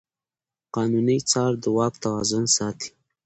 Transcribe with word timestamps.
قانوني 0.75 1.17
څار 1.29 1.51
د 1.63 1.65
واک 1.77 1.93
توازن 2.03 2.45
ساتي. 2.55 2.89